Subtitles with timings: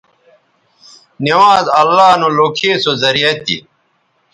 [1.25, 3.57] نوانز اللہ نو لوکھے سو زریعہ تھی